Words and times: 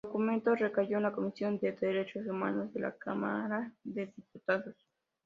El 0.03 0.09
documento 0.09 0.55
recayó 0.55 0.97
en 0.97 1.03
la 1.03 1.11
Comisión 1.11 1.59
de 1.59 1.73
Derechos 1.73 2.25
Humanos 2.25 2.73
de 2.73 2.79
la 2.79 2.97
Cámara 2.97 3.71
de 3.83 4.07
Diputados. 4.07 4.75